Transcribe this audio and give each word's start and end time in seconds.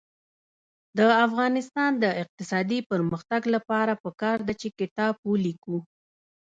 د 0.97 0.99
افغانستان 1.25 1.91
د 2.03 2.05
اقتصادي 2.23 2.79
پرمختګ 2.91 3.41
لپاره 3.55 3.93
پکار 4.03 4.37
ده 4.47 4.53
چې 4.61 4.67
کتاب 4.79 5.13
ولیکو. 5.29 5.77